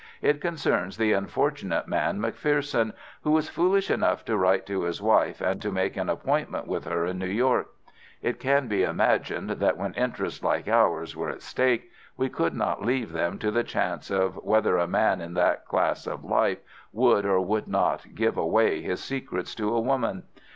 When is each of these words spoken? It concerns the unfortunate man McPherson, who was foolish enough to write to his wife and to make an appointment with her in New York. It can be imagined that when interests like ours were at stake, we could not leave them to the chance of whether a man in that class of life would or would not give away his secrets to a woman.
It 0.23 0.41
concerns 0.41 0.97
the 0.97 1.13
unfortunate 1.13 1.87
man 1.87 2.19
McPherson, 2.19 2.93
who 3.21 3.29
was 3.29 3.49
foolish 3.49 3.91
enough 3.91 4.25
to 4.25 4.35
write 4.35 4.65
to 4.65 4.81
his 4.81 4.99
wife 4.99 5.41
and 5.41 5.61
to 5.61 5.71
make 5.71 5.95
an 5.95 6.09
appointment 6.09 6.65
with 6.65 6.85
her 6.85 7.05
in 7.05 7.19
New 7.19 7.27
York. 7.29 7.67
It 8.19 8.39
can 8.39 8.67
be 8.67 8.81
imagined 8.81 9.51
that 9.51 9.77
when 9.77 9.93
interests 9.93 10.43
like 10.43 10.67
ours 10.67 11.15
were 11.15 11.29
at 11.29 11.43
stake, 11.43 11.91
we 12.17 12.29
could 12.29 12.55
not 12.55 12.83
leave 12.83 13.11
them 13.11 13.37
to 13.37 13.51
the 13.51 13.63
chance 13.63 14.09
of 14.09 14.37
whether 14.37 14.75
a 14.75 14.87
man 14.87 15.21
in 15.21 15.35
that 15.35 15.67
class 15.67 16.07
of 16.07 16.23
life 16.25 16.61
would 16.91 17.23
or 17.23 17.39
would 17.39 17.67
not 17.67 18.15
give 18.15 18.37
away 18.39 18.81
his 18.81 19.03
secrets 19.03 19.53
to 19.53 19.71
a 19.71 19.79
woman. 19.79 20.23